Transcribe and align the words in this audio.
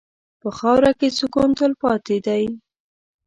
په 0.41 0.49
خاوره 0.57 0.91
کې 0.99 1.07
سکون 1.19 1.49
تلپاتې 1.59 2.17
دی. 2.25 2.43